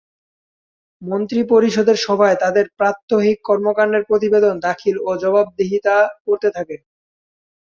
[1.01, 5.95] মন্ত্রিপরিষদের সভায় তাদের প্রাত্যহিক কর্মকাণ্ডের প্রতিবেদন দাখিল ও জবাবদিহিতা
[6.25, 6.75] করতে থাকে।